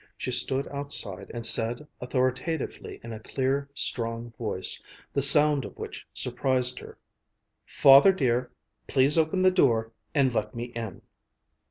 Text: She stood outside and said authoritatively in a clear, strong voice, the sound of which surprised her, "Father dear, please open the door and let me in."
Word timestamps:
She 0.17 0.31
stood 0.31 0.67
outside 0.69 1.29
and 1.31 1.45
said 1.45 1.85
authoritatively 2.01 2.99
in 3.03 3.13
a 3.13 3.19
clear, 3.19 3.69
strong 3.75 4.33
voice, 4.35 4.81
the 5.13 5.21
sound 5.21 5.63
of 5.63 5.77
which 5.77 6.07
surprised 6.11 6.79
her, 6.79 6.97
"Father 7.67 8.11
dear, 8.11 8.49
please 8.87 9.15
open 9.15 9.43
the 9.43 9.51
door 9.51 9.91
and 10.15 10.33
let 10.33 10.55
me 10.55 10.71
in." 10.75 11.03